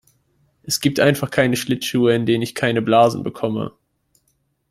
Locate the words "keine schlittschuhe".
1.29-2.15